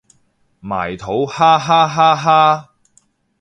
[0.59, 2.71] 埋土哈哈哈哈